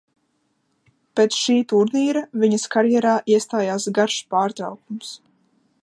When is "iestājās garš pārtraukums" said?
3.35-5.15